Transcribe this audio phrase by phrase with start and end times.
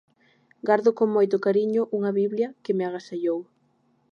[0.67, 3.39] Gardo con moito cariño unha Biblia que me agasallou.